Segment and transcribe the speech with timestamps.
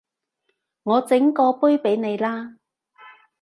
[0.81, 2.55] 我整過杯畀你啦